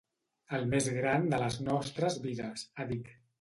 “El 0.59 0.63
més 0.71 0.87
gran 0.95 1.27
de 1.33 1.39
les 1.43 1.59
nostres 1.67 2.19
vides”, 2.25 2.65
ha 2.81 2.89
dit. 2.95 3.15